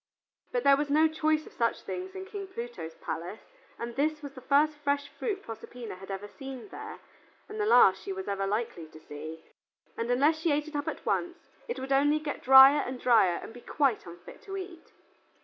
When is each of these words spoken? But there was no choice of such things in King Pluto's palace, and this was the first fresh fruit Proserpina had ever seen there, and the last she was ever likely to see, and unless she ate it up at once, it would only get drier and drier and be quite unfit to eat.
But 0.51 0.63
there 0.63 0.77
was 0.77 0.89
no 0.89 1.07
choice 1.07 1.45
of 1.45 1.53
such 1.53 1.83
things 1.83 2.15
in 2.15 2.25
King 2.25 2.47
Pluto's 2.47 2.95
palace, 2.95 3.41
and 3.77 3.95
this 3.95 4.23
was 4.23 4.33
the 4.33 4.41
first 4.41 4.79
fresh 4.79 5.07
fruit 5.09 5.43
Proserpina 5.43 5.93
had 5.93 6.09
ever 6.09 6.27
seen 6.27 6.69
there, 6.69 6.97
and 7.47 7.59
the 7.61 7.67
last 7.67 8.01
she 8.01 8.11
was 8.11 8.27
ever 8.27 8.47
likely 8.47 8.87
to 8.87 8.99
see, 8.99 9.43
and 9.95 10.09
unless 10.09 10.39
she 10.39 10.51
ate 10.51 10.67
it 10.67 10.75
up 10.75 10.87
at 10.87 11.05
once, 11.05 11.37
it 11.67 11.77
would 11.79 11.91
only 11.91 12.17
get 12.17 12.41
drier 12.41 12.81
and 12.81 12.99
drier 12.99 13.35
and 13.43 13.53
be 13.53 13.61
quite 13.61 14.07
unfit 14.07 14.41
to 14.41 14.57
eat. 14.57 14.91